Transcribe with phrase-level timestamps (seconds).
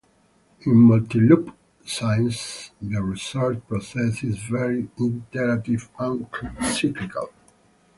[0.61, 1.55] In multi-loop
[1.85, 6.25] science, the research process is more iterative and
[6.65, 7.29] cyclical.